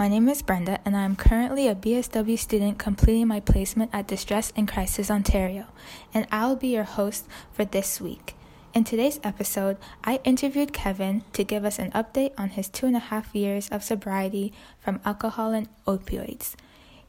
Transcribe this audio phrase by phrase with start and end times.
[0.00, 4.06] My name is Brenda, and I am currently a BSW student completing my placement at
[4.06, 5.66] Distress and Crisis Ontario,
[6.14, 8.34] and I'll be your host for this week.
[8.72, 12.96] In today's episode, I interviewed Kevin to give us an update on his two and
[12.96, 16.54] a half years of sobriety from alcohol and opioids.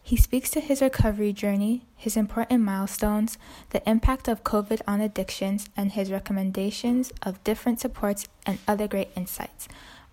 [0.04, 3.38] He speaks to his recovery journey, his important milestones,
[3.70, 9.12] the impact of COVID on addictions, and his recommendations of different supports and other great
[9.16, 9.70] insights.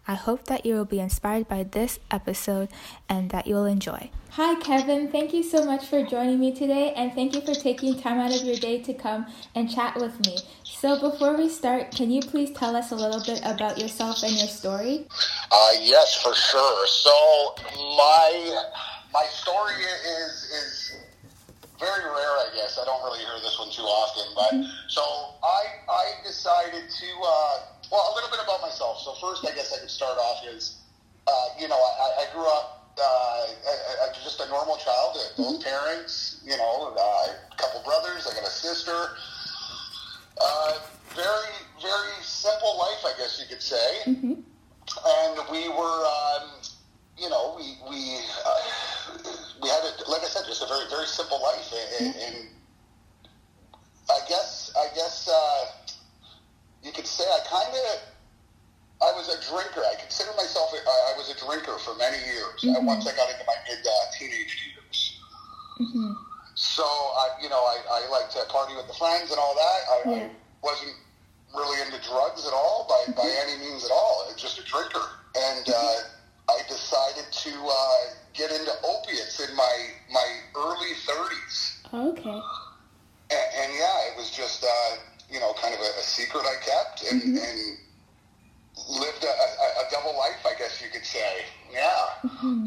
[0.09, 2.71] I hope that you will be inspired by this episode
[3.11, 4.11] and that you'll enjoy.
[4.31, 5.13] Hi, Kevin.
[5.13, 8.35] Thank you so much for joining me today, and thank you for taking time out
[8.35, 10.39] of your day to come and chat with me.
[10.65, 14.33] So, before we start, can you please tell us a little bit about yourself and
[14.33, 15.07] your story?
[15.51, 16.87] Uh, yes, for sure.
[16.87, 17.55] So
[17.97, 18.65] my
[19.13, 20.97] my story is is
[21.79, 22.79] very rare, I guess.
[22.81, 24.55] I don't really hear this one too often, but
[24.89, 25.03] so
[25.43, 27.59] I I decided to uh,
[27.91, 29.01] well a little bit about myself.
[29.01, 30.79] So first, I guess I could start off is
[31.27, 35.63] uh, you know I, I grew up uh, a, a, just a normal child, both
[35.63, 38.27] parents, you know, uh, a couple brothers.
[38.27, 39.17] I got a sister.
[40.41, 40.79] Uh,
[41.15, 43.91] very very simple life, I guess you could say.
[44.07, 44.35] Mm-hmm.
[44.35, 46.07] And we were.
[46.07, 46.59] Um,
[47.19, 49.19] you know, we we uh,
[49.61, 52.37] we had a, like I said, just a very very simple life, and, and
[54.09, 55.58] I guess I guess uh,
[57.19, 57.99] say I kind of
[59.03, 59.83] I was a drinker.
[59.83, 62.63] I consider myself I, I was a drinker for many years.
[62.63, 62.85] Mhm.
[62.87, 64.99] Once I got into my mid uh, teenage years,
[65.79, 66.11] Mm-hmm.
[66.55, 69.81] so I you know I, I like to party with the friends and all that.
[69.95, 70.27] I, Yeah.
[70.27, 70.31] I
[70.63, 70.95] wasn't
[71.55, 74.25] really into drugs at all by by any means at all.
[74.27, 75.03] I was just a drinker,
[75.35, 75.69] and.
[75.69, 75.97] Uh,
[76.51, 78.01] I decided to uh,
[78.33, 79.75] get into opiates in my
[80.11, 82.41] my early 30s, Okay.
[83.37, 84.97] and, and yeah, it was just uh,
[85.31, 87.43] you know kind of a, a secret I kept and, Mhm.
[87.49, 87.79] and
[89.01, 91.45] lived a, a, a double life, I guess you could say.
[91.73, 92.67] Yeah.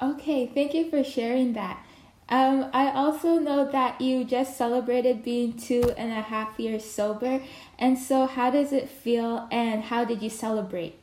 [0.00, 1.84] Okay, thank you for sharing that.
[2.28, 7.40] Um, I also know that you just celebrated being two and a half years sober,
[7.80, 10.94] and so how does it feel, and how did you celebrate?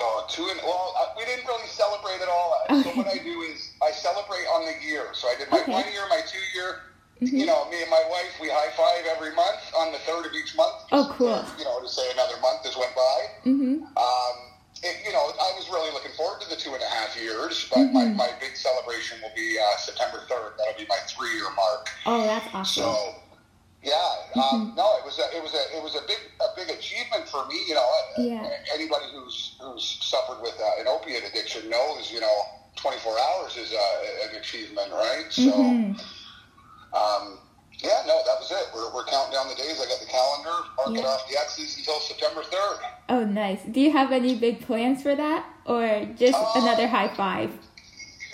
[0.00, 2.54] Oh, two and well, uh, we didn't really celebrate at all.
[2.84, 5.08] So what I do is I celebrate on the year.
[5.12, 5.72] So I did my Okay.
[5.72, 6.76] one year, my two year.
[7.20, 7.32] Mhm.
[7.34, 10.32] You know, me and my wife, we high five every month on the third of
[10.34, 10.74] each month.
[10.92, 11.44] Oh, cool.
[11.58, 13.18] You know, to say another month has went by.
[13.44, 13.82] Mm-hmm.
[13.98, 14.34] Um,
[14.84, 17.66] it, you know, I was really looking forward to the two and a half years,
[17.74, 18.14] but my, Mhm.
[18.14, 20.56] my big celebration will be uh, September 3rd.
[20.58, 21.90] That'll be my three year mark.
[22.06, 22.84] Oh, that's awesome.
[22.84, 23.14] So,
[23.82, 26.70] yeah, um, no, it was a, it was a it was a big a big
[26.70, 27.58] achievement for me.
[27.66, 28.46] You know, Yeah.
[28.72, 32.36] anybody who's who's suffered with uh, an opiate addiction knows, you know,
[32.76, 35.26] 24 hours is uh, an achievement, right?
[35.30, 35.98] So, Mhm.
[36.92, 37.38] um,
[37.82, 38.67] yeah, no, that was it.
[38.78, 39.80] We're, we're counting down the days.
[39.82, 41.08] I got the calendar, marking Yeah.
[41.10, 42.78] off the X's until September 3rd.
[43.08, 43.58] Oh, nice.
[43.68, 47.50] Do you have any big plans for that, or just Uh, another high five?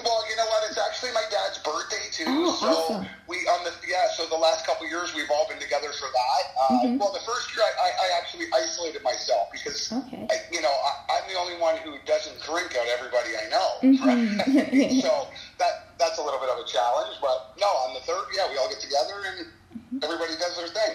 [0.05, 0.69] Well, you know what?
[0.69, 2.25] It's actually my dad's birthday too.
[2.27, 3.07] Oh, so awesome.
[3.27, 4.07] we on the yeah.
[4.17, 6.43] So the last couple of years we've all been together for that.
[6.55, 6.99] Uh, Mhm.
[6.99, 10.27] Well, the first year I, I, I actually isolated myself because Okay.
[10.31, 13.47] I, you know I, I'm the only one who doesn't drink out of everybody I
[13.51, 13.69] know.
[13.83, 15.03] Mhm.
[15.03, 15.27] so
[15.59, 17.19] that that's a little bit of a challenge.
[17.21, 19.99] But no, on the third, yeah, we all get together and Mm-hmm.
[20.05, 20.95] everybody does their thing.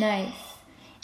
[0.00, 0.32] Nice.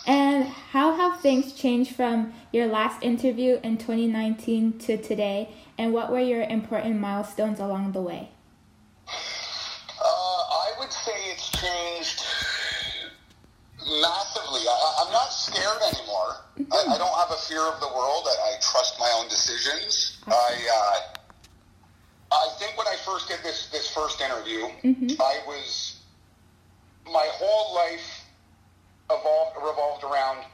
[0.07, 5.51] And how have things changed from your last interview in 2019 to today?
[5.77, 8.31] And what were your important milestones along the way?
[10.93, 12.21] Would say it's changed
[13.81, 14.61] massively.
[14.69, 16.37] I, I'm not scared anymore.
[16.71, 18.27] I, I don't have a fear of the world.
[18.27, 20.19] I, I trust my own decisions.
[20.27, 21.01] I, uh,
[22.33, 25.19] I think when I first did this this first interview, Mhm.
[25.19, 25.97] I was
[27.07, 28.25] my whole life
[29.11, 30.45] evolved revolved around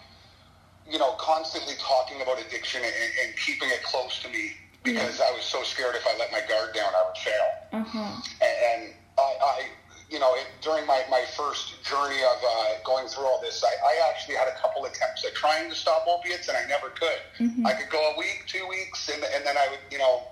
[0.89, 2.95] you know constantly talking about addiction and,
[3.25, 4.53] and keeping it close to me
[4.85, 7.49] because I was so scared if I let my guard down I would fail.
[7.73, 8.23] Uh-huh.
[8.41, 9.69] And, and I, I,
[10.11, 13.69] you know, it, during my, my first journey of uh, going through all this, I,
[13.69, 17.21] I actually had a couple attempts at trying to stop opiates, and I never could.
[17.39, 17.67] Mm-hmm.
[17.67, 20.23] I could go a week, two weeks, and, and then I would, you know,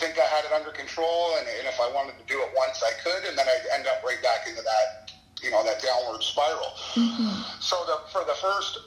[0.00, 2.82] think I had it under control, and, and if I wanted to do it once,
[2.82, 5.12] I could, and then I'd end up right back into that,
[5.42, 6.72] you know, that downward spiral.
[7.60, 8.78] So the, for the first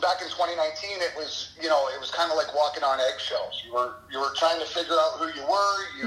[0.00, 3.62] back in 2019, it was you know it was kind of like walking on eggshells.
[3.64, 5.76] You were you were trying to figure out who you were.
[6.00, 6.01] You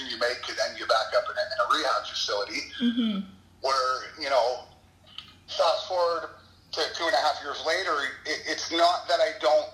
[0.00, 2.60] decision you make could end you back up in a, in a rehab facility.
[2.80, 3.20] Mm-hmm.
[3.60, 4.64] Where you know,
[5.48, 6.30] fast forward
[6.72, 7.92] to two and a half years later,
[8.24, 9.68] it, it's not that I don't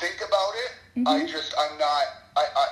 [0.00, 1.06] think about it.
[1.06, 2.02] I just I'm not
[2.36, 2.44] I.
[2.56, 2.66] I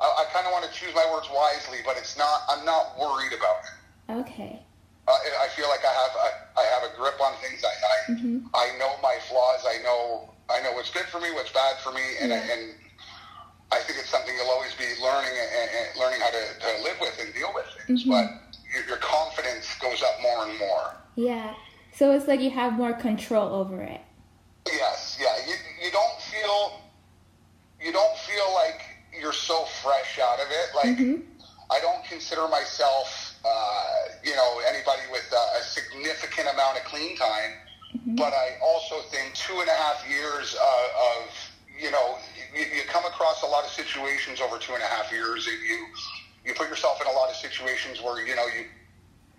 [0.00, 2.42] I, I kind of want to choose my words wisely, but it's not.
[2.48, 4.22] I'm not worried about it.
[4.22, 4.62] Okay.
[5.08, 5.10] Uh,
[5.42, 7.64] I feel like I have a, I have a grip on things.
[7.64, 7.74] I
[8.54, 9.66] I, I know my flaws.
[9.66, 12.46] I know I know what's good for me, what's bad for me, and Yeah.
[12.52, 12.74] and
[13.70, 16.96] I think it's something you'll always be learning and, and learning how to, to live
[17.00, 18.04] with and deal with things.
[18.04, 18.30] But
[18.72, 20.96] your, your confidence goes up more and more.
[21.16, 21.54] Yeah.
[21.92, 24.00] So it's like you have more control over it.
[24.66, 25.34] Yes, yeah.
[25.46, 25.54] You
[25.84, 26.80] you don't feel
[27.80, 28.82] you don't feel like
[29.18, 30.74] you're so fresh out of it.
[30.74, 30.98] Like
[31.70, 33.94] I don't consider myself, uh,
[34.24, 37.52] you know, anybody with uh, a significant amount of clean time.
[38.16, 41.30] But I also think two and a half years uh, of,
[41.80, 42.16] you know,
[42.54, 45.56] you, you come across a lot of situations over two and a half years, and
[45.66, 45.86] you
[46.44, 48.64] you put yourself in a lot of situations where you know you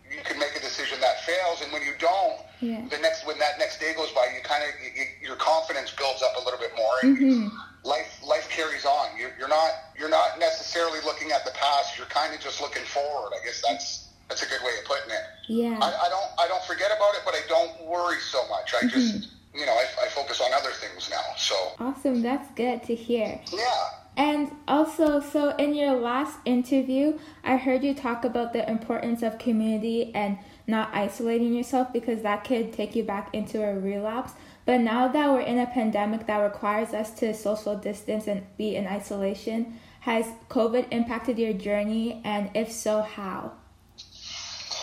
[0.10, 2.82] you can make a decision that fails, and when you don't, Yeah.
[2.90, 6.22] the next when that next day goes by, you kind of you, your confidence builds
[6.24, 7.48] up a little bit more, and Mm-hmm.
[7.88, 9.18] life life carries on.
[9.18, 11.98] You're, you're not you're not necessarily looking at the past.
[11.98, 13.34] You're kind of just looking forward.
[13.40, 15.26] I guess that's that's a good way of putting it.
[15.48, 15.78] Yeah.
[15.82, 18.74] I, I don't I don't forget about it, but I don't worry so much.
[18.74, 19.60] I just Mm-hmm.
[19.60, 21.26] you know I, I focus on other things now.
[21.50, 22.22] So Awesome.
[22.22, 23.42] That's good to hear.
[23.52, 23.86] yeah.
[24.16, 29.40] And also, so in your last interview, I heard you talk about the importance of
[29.40, 30.38] community and
[30.68, 34.34] not isolating yourself because that could take you back into a relapse.
[34.66, 38.76] But now that we're in a pandemic that requires us to social distance and be
[38.76, 42.22] in isolation, has COVID impacted your journey?
[42.26, 43.54] And if so, how?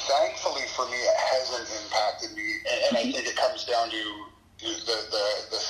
[0.07, 3.13] thankfully for me, it hasn't impacted me, and, and I mm-hmm.
[3.13, 4.03] think it comes down to
[4.61, 5.61] the, the the the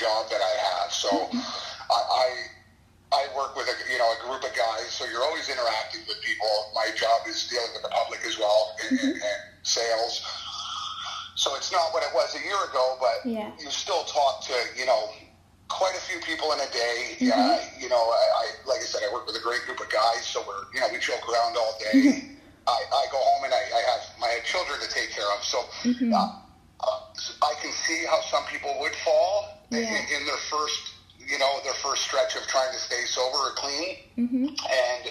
[0.00, 0.88] job that I have.
[0.92, 1.38] So mm-hmm.
[1.92, 2.28] I, I
[3.12, 6.16] I work with a you know a group of guys, so you're always interacting with
[6.24, 6.48] people.
[6.74, 9.28] My job is dealing with the public as well and, and, mm-hmm.
[9.28, 10.24] and sales.
[11.34, 13.50] So it's not what it was a year ago, but Yeah.
[13.58, 15.12] you still talk to you know
[15.68, 16.98] quite a few people in a day.
[17.18, 17.26] Mm-hmm.
[17.30, 19.90] Yeah, you know, I, I like I said, I work with a great group of
[19.90, 22.30] guys, so we're you know we joke around all day.
[22.66, 25.58] I, I go home and I, I have my children to take care of, so
[25.58, 26.38] uh,
[26.78, 27.00] uh,
[27.42, 30.16] I can see how some people would fall Yeah.
[30.18, 33.96] in their first you know their first stretch of trying to stay sober or clean,
[34.18, 34.46] mm-hmm.
[34.50, 35.02] and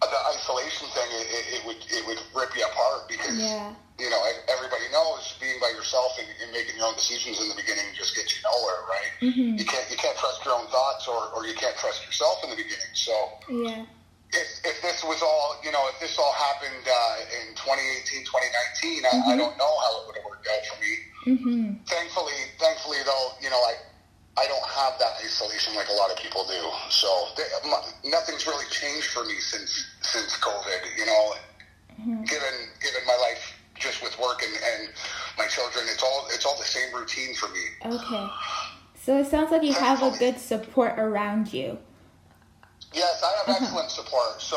[0.00, 3.72] the isolation thing it, it, it would it would rip you apart because Yeah.
[3.98, 7.56] you know everybody knows being by yourself and, and making your own decisions in the
[7.56, 9.12] beginning just gets you nowhere, right?
[9.20, 9.56] Mm-hmm.
[9.60, 12.50] You can't you can't trust your own thoughts or, or you can't trust yourself in
[12.50, 12.92] the beginning.
[12.94, 13.12] So
[13.48, 13.84] Yeah.
[14.32, 19.04] if, if this was all you know if this all happened uh, in 2018 2019
[19.04, 19.38] I, I mm-hmm.
[19.40, 20.92] don't know how it would have worked out for me.
[21.26, 21.72] Mm-hmm.
[21.86, 23.74] Thankfully, thankfully though, you know I.
[24.38, 28.46] I don't have that isolation like a lot of people do, so th- m- nothing's
[28.46, 30.98] really changed for me since since COVID.
[30.98, 31.34] You know,
[32.26, 34.92] given given my life just with work and, and
[35.38, 37.96] my children, it's all it's all the same routine for me.
[37.96, 38.28] Okay.
[39.02, 41.78] So it sounds like you have a good support around you.
[42.92, 44.42] Yes, I have excellent support.
[44.42, 44.56] So,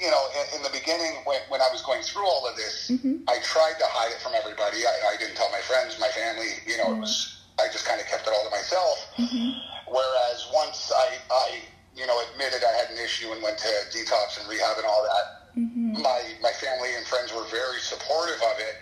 [0.00, 2.90] you know, in, in the beginning, when, when I was going through all of this,
[2.90, 3.22] mm-hmm.
[3.28, 4.82] I tried to hide it from everybody.
[4.88, 6.56] I, I didn't tell my friends, my family.
[6.66, 7.06] You know, it mm-hmm.
[7.06, 8.96] was I just kind of kept it all to myself.
[9.20, 9.60] Mm-hmm.
[9.92, 11.60] Whereas once I, I,
[11.94, 15.04] you know, admitted I had an issue and went to detox and rehab and all
[15.04, 15.40] that,
[16.02, 18.76] my my family and friends were very supportive of it.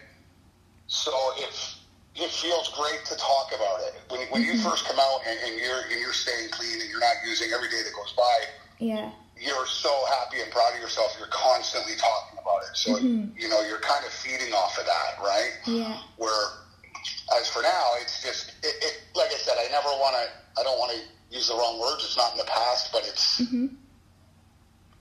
[0.86, 1.80] So it's
[2.14, 3.94] it feels great to talk about it.
[4.10, 7.00] When, when you first come out and, and you're and you're staying clean and you're
[7.00, 8.36] not using every day that goes by,
[8.78, 9.10] Yeah.
[9.40, 11.14] You're so happy and proud of yourself.
[11.18, 12.76] You're constantly talking about it.
[12.76, 13.36] So mm-hmm.
[13.38, 15.52] you know you're kind of feeding off of that, right?
[15.66, 15.98] Yeah.
[16.16, 16.58] Where
[17.38, 20.60] as for now, it's just it, it like I said, I never want to.
[20.60, 21.00] I don't want to
[21.34, 22.04] use the wrong words.
[22.04, 23.66] It's not in the past, but it's mm-hmm.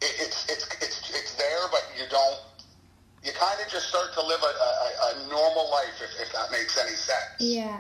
[0.01, 2.39] it, it's it's it's it's there, but you don't.
[3.23, 6.49] You kind of just start to live a, a, a normal life, if, if that
[6.51, 7.35] makes any sense.
[7.39, 7.79] Yeah.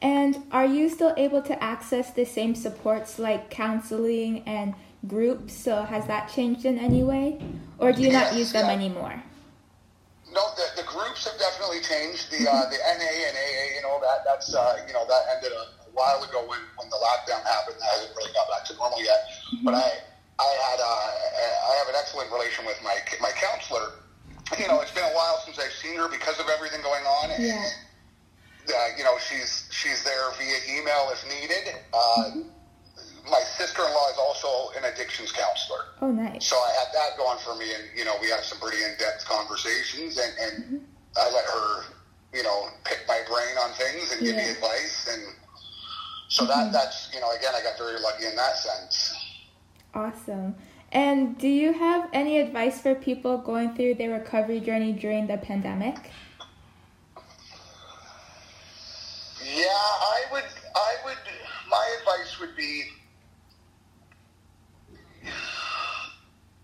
[0.00, 4.74] And are you still able to access the same supports like counseling and
[5.06, 5.54] groups.
[5.54, 7.38] So has that changed in any way,
[7.78, 8.72] or do you not use them yeah.
[8.72, 9.22] anymore?
[10.32, 12.30] No, the, the groups have definitely changed.
[12.30, 15.52] The uh, the NA and AA, you know that that's uh, you know that ended
[15.52, 17.76] a, a while ago when, when the lockdown happened.
[17.80, 19.24] That hasn't really got back to normal yet.
[19.64, 19.95] But I I
[36.02, 36.46] Oh, nice.
[36.46, 39.24] So I had that going for me, and you know, we had some pretty in-depth
[39.24, 40.76] conversations, and, and mm-hmm.
[41.16, 41.84] I let her,
[42.34, 45.22] you know, pick my brain on things and give me advice, and
[46.28, 46.72] so that mm-hmm.
[46.72, 49.14] that's you know, again, I got very lucky in that sense.
[49.94, 50.54] Awesome.
[50.92, 55.36] And do you have any advice for people going through their recovery journey during the
[55.36, 55.96] pandemic?
[59.42, 61.18] Yeah, I would, I would,
[61.70, 62.84] my advice would be,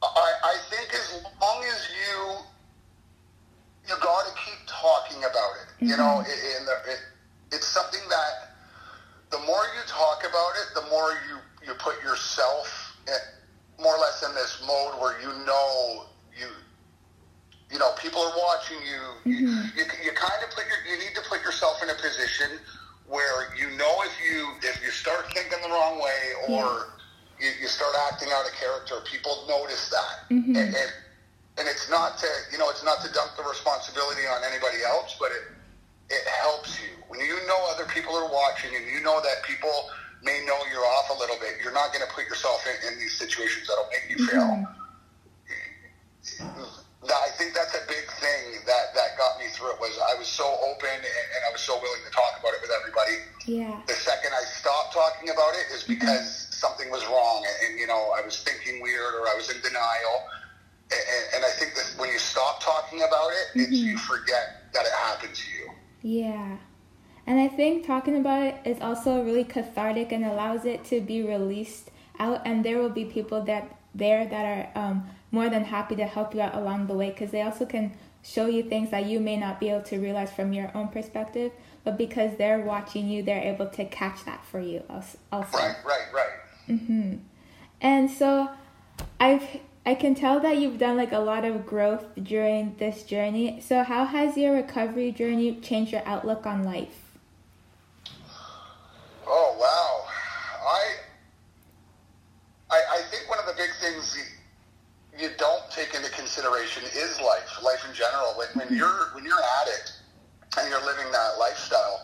[0.02, 2.36] I, I think as long as you,
[3.88, 5.24] you got to keep talking
[5.82, 5.90] it.
[5.90, 6.30] You know, mm-hmm.
[6.30, 7.00] it, it,
[7.52, 8.56] it's something that
[9.30, 13.98] the more you talk about it, the more you, you put yourself in, more or
[13.98, 16.06] less in this mode where you know
[16.38, 16.46] you
[17.72, 19.32] you know, people are watching you.
[19.32, 19.78] You, mm-hmm.
[19.78, 22.60] you, you kind of put your, you need to put yourself in a position
[23.08, 26.20] where you know if you if you start thinking the wrong way
[26.52, 26.92] or
[27.40, 30.54] you, you start acting out of character, people notice that, mm-hmm.
[30.54, 30.90] and, and
[31.58, 35.16] and it's not to you know it's not to dump the responsibility on anybody else,
[35.18, 35.48] but it
[36.12, 39.72] it helps you when you know other people are watching and you know that people
[40.22, 41.58] may know you're off a little bit.
[41.64, 44.40] You're not going to put yourself in, in these situations that'll make you fail.
[44.40, 44.68] Mm-hmm.
[47.08, 50.14] That- I think that's a big thing that, that got me through it was I
[50.14, 53.18] was so open and, and I was so willing to talk about it with everybody.
[53.42, 53.74] Yeah.
[53.90, 55.98] The second I stopped talking about it is mm-hmm.
[55.98, 59.50] because something was wrong and, and, you know I was thinking weird or I was
[59.50, 60.30] in denial.
[60.94, 63.98] And, and, and I think that when you stop talking about it, it's, mm-hmm.
[63.98, 65.71] you forget that it happened to you.
[66.02, 66.58] Yeah.
[67.26, 71.22] And I think talking about it is also really cathartic and allows it to be
[71.22, 72.42] released out.
[72.44, 74.44] And there will be people that there that
[74.76, 77.64] are um, more than happy to help you out along the way because they also
[77.64, 77.92] can
[78.22, 81.52] show you things that you may not be able to realize from your own perspective.
[81.84, 85.18] But because they're watching you, they're able to catch that for you also.
[85.58, 86.28] Right, right, right.
[87.80, 88.50] And so
[89.18, 89.44] I've
[89.84, 93.60] I can tell that you've done like a lot of growth during this journey.
[93.60, 97.18] So how has your recovery journey changed your outlook on life?
[99.26, 100.06] Oh wow,
[100.66, 100.82] I,
[102.70, 107.20] I I think one of the big things you, you don't take into consideration is
[107.20, 108.34] life, life in general.
[108.36, 109.98] When, when you're when you're an addict
[110.58, 112.02] and you're living that lifestyle,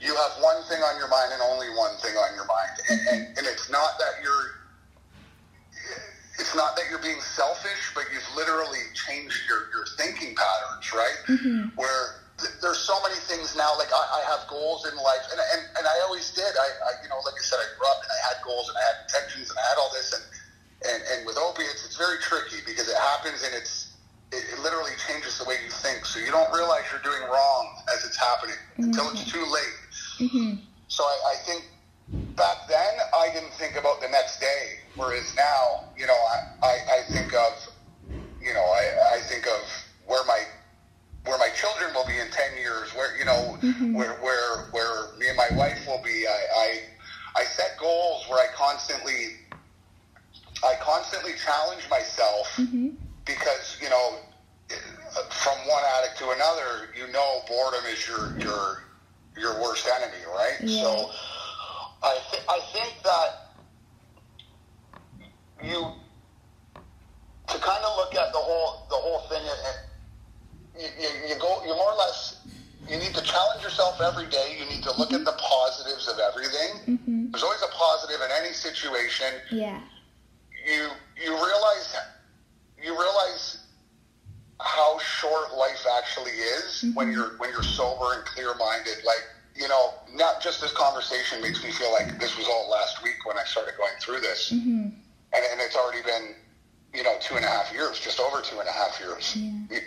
[0.00, 3.00] you have one thing on your mind and only one thing on your mind, and,
[3.12, 4.62] and, and it's not that you're
[6.38, 8.04] it's not that you're being selfish, but
[8.72, 11.18] you've literally changed your, your thinking patterns, right?
[11.28, 11.76] Mm-hmm.
[11.76, 15.40] Where th- there's so many things now, like I, I have goals in life, and,
[15.40, 16.44] and, and I always did.
[16.44, 18.76] I, I, you know, like I said, I grew up and I had goals and
[18.76, 20.24] I had intentions and I had all this, and,
[20.88, 23.94] and, and with opiates, it's very tricky because it happens and it's,
[24.32, 26.04] it, it literally changes the way you think.
[26.06, 27.64] So you don't realize you're doing wrong
[27.94, 29.38] as it's happening until it's mm-hmm.
[29.38, 29.78] too late.
[30.18, 30.52] Mm-hmm.
[30.88, 31.64] So I, I think
[32.36, 36.74] back then I didn't think about the next day, whereas now, you know, I, I,
[36.98, 37.52] I think of,
[38.42, 39.62] you know, I, I think of
[40.06, 40.42] where my
[41.24, 43.94] where my children will be in ten years, where you know, mm-hmm.
[43.94, 46.26] where where where me and my wife will be.
[46.26, 46.80] I, I
[47.36, 49.36] I set goals where I constantly
[50.64, 52.90] I constantly challenge myself mm-hmm.
[53.24, 54.18] because you know
[55.30, 58.82] from one addict to another, you know, boredom is your your
[59.36, 60.56] your worst enemy, right?
[60.62, 60.82] Yeah.
[60.82, 61.10] So
[62.02, 63.54] I th- I think that
[65.62, 65.92] you
[67.52, 69.78] to kind of look at the whole the whole thing and, and
[70.80, 72.40] you, you, you go you more or less
[72.88, 74.56] you need to challenge yourself every day.
[74.58, 75.24] You need to look at mm-hmm.
[75.24, 76.98] the positives of everything.
[76.98, 77.30] Mm-hmm.
[77.30, 79.80] There's always a positive in any situation Yeah.
[80.66, 80.88] you
[81.22, 81.96] you realize
[82.82, 83.58] you realize
[84.60, 86.94] how short life actually is mm-hmm.
[86.94, 89.04] when you're when you're sober and clear minded.
[89.04, 93.02] Like you know, not just this conversation makes me feel like this was all last
[93.02, 94.94] week when I started going through this, and,
[95.34, 96.34] and it's already been
[96.94, 99.36] you know two and a half years, just over two and a half years.
[99.36, 99.80] You-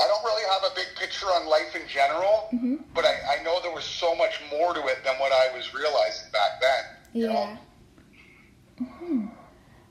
[0.00, 2.48] I don't really have a big picture on life in general,
[2.94, 5.74] but I, I know there was so much more to it than what I was
[5.74, 6.84] realizing back then.
[7.24, 7.56] Yeah.
[8.78, 9.26] hmm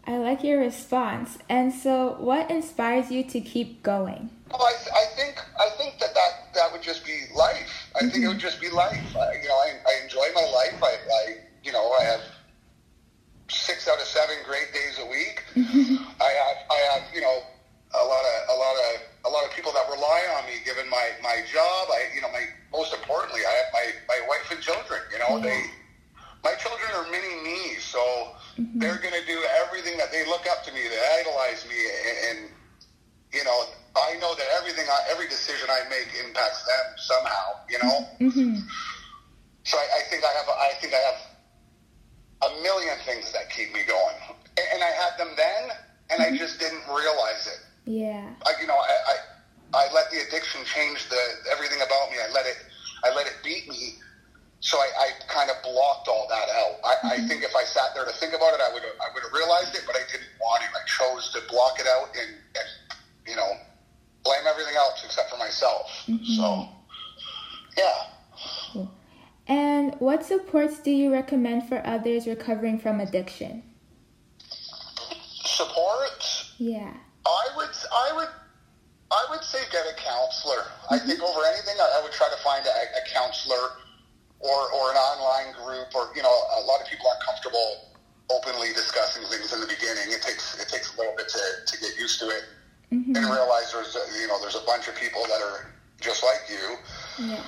[0.05, 1.37] I like your response.
[1.49, 4.29] And so, what inspires you to keep going?
[4.49, 7.89] Well, I, I think I think that, that that would just be life.
[7.93, 8.95] I think it would just be life.
[9.17, 10.81] I, you know, I, I enjoy my life.
[10.81, 12.21] I, I you know I have
[13.49, 15.36] six out of seven great days a week.
[16.21, 17.41] I have I have you know
[17.93, 18.91] a lot of a lot of
[19.25, 21.87] a lot of people that rely on me given my my job.
[21.89, 25.01] I you know my most importantly I have my my wife and children.
[25.11, 25.49] You know Yeah.
[25.49, 25.59] they
[26.43, 27.99] my children are mini me, so
[28.77, 32.17] they're going to do everything that they look up to me, they idolize me, and,
[32.29, 32.39] and
[33.33, 33.65] you know
[33.97, 37.45] I know that everything I, every decision I make impacts them somehow.
[37.69, 37.97] You know.
[38.21, 38.59] Mm-hmm.
[39.63, 41.21] So I, I think I have I think I have
[42.51, 44.15] a million things that keep me going,
[44.77, 45.63] and, I had them then,
[46.09, 46.37] and I mm-hmm.
[46.37, 47.59] just didn't realize it.
[47.89, 48.29] Yeah.
[48.45, 49.15] I, you know, I, I
[49.73, 51.19] I let the addiction change the
[51.51, 52.17] everything about me.
[52.21, 52.57] I let it
[53.03, 53.99] I let it beat me.
[54.59, 56.81] So I, I kind of blocked all that out.
[56.83, 57.27] I, I mm-hmm.
[57.27, 59.75] think if I sat there to think about it, I would I would have realized
[59.75, 60.69] it, but I didn't want to.
[60.69, 62.67] I chose to block it out and, and
[63.27, 63.51] you know
[64.23, 66.05] blame everything else except for myself.
[66.07, 66.37] Mm-hmm.
[66.37, 66.69] So
[67.77, 68.17] yeah.
[69.47, 73.63] And what supports do you recommend for others recovering from addiction?
[76.57, 76.93] Yeah.
[77.25, 78.29] I would, I would,
[79.11, 80.67] I would say get a counselor.
[80.89, 81.07] I mm-hmm.
[81.07, 83.77] think over anything, I, I would try to find a, a counselor
[84.39, 87.87] or, or an online group, or you know, a lot of people aren't comfortable
[88.29, 90.11] openly discussing things in the beginning.
[90.11, 92.43] It takes it takes a little bit to, to get used to it
[92.91, 93.15] mm-hmm.
[93.15, 95.71] and realize there's a, you know there's a bunch of people that are
[96.01, 96.77] just like you.
[97.31, 97.43] Yeah.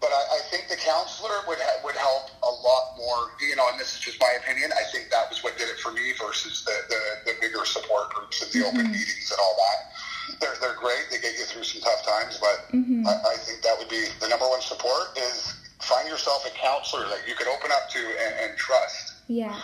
[0.00, 3.30] But I, I think the counselor would ha- would help a lot more.
[3.40, 4.70] You know, and this is just my opinion.
[4.74, 8.10] I think that was what did it for me versus the the, the bigger support
[8.10, 10.40] groups and the open meetings and all that.
[10.40, 11.06] They're they're great.
[11.10, 14.28] They get you through some tough times, but I, I think that would be the
[14.28, 18.50] number one support is find yourself a counselor that you can open up to and,
[18.50, 19.14] and trust.
[19.28, 19.60] Yeah.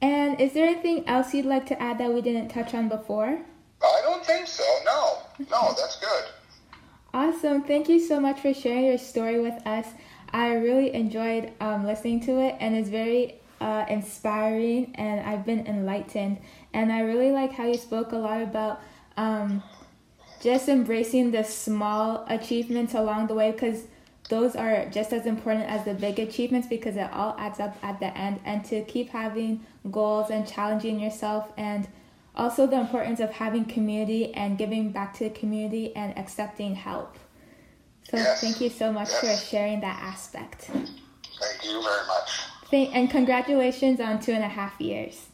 [0.00, 3.38] And is there anything else you'd like to add that we didn't touch on before?
[3.82, 4.64] I don't think so.
[4.84, 5.18] No,
[5.50, 6.24] no, that's good.
[7.12, 7.62] Awesome.
[7.62, 9.86] Thank you so much for sharing your story with us.
[10.32, 15.66] I really enjoyed um, listening to it, and it's very uh, inspiring, and I've been
[15.66, 16.38] enlightened.
[16.72, 18.80] And I really like how you spoke a lot about
[19.16, 19.62] um,
[20.42, 23.84] just embracing the small achievements along the way because
[24.28, 27.98] those are just as important as the big achievements because it all adds up at
[28.00, 31.88] the end and to keep having goals and challenging yourself and
[32.36, 37.16] also the importance of having community and giving back to the community and accepting help
[38.08, 38.40] so Yes.
[38.40, 40.70] thank you so much for sharing that aspect
[41.40, 42.49] Thank you very much.
[42.70, 45.26] Thank, and congratulations on two and a half years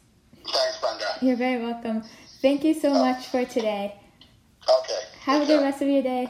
[0.45, 1.05] Thanks, Brenda.
[1.21, 2.03] you're very welcome
[2.41, 3.95] thank you so much for today
[4.69, 4.99] Okay.
[5.21, 5.61] have a good care.
[5.69, 6.29] rest of your day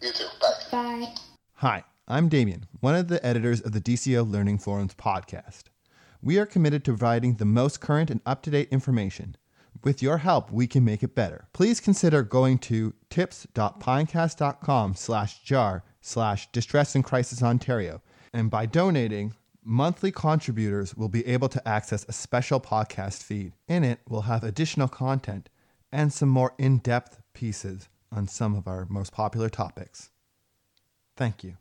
[0.00, 0.24] You too.
[0.40, 0.52] Bye.
[0.70, 1.14] bye
[1.58, 5.64] Hi, I'm Damien, one of the editors of the DCO Learning Forums podcast.
[6.20, 9.36] We are committed to providing the most current and up to date information.
[9.82, 11.46] With your help, we can make it better.
[11.52, 18.02] Please consider going to tips.pinecast.com slash jar slash distress and crisis Ontario.
[18.32, 23.52] And by donating, monthly contributors will be able to access a special podcast feed.
[23.68, 25.48] In it, we'll have additional content
[25.92, 30.10] and some more in depth pieces on some of our most popular topics.
[31.16, 31.52] Thank you.